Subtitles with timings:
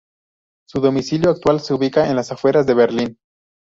[0.67, 3.19] Su domicilio actual se ubica a las afueras de Berlín.